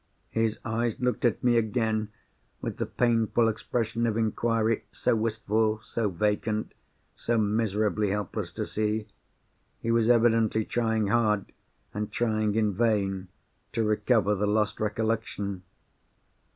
[0.31, 2.09] His eyes looked at me again
[2.59, 6.73] with the painful expression of inquiry, so wistful, so vacant,
[7.15, 9.05] so miserably helpless to see.
[9.79, 11.51] He was evidently trying hard,
[11.93, 13.27] and trying in vain,
[13.73, 15.61] to recover the lost recollection.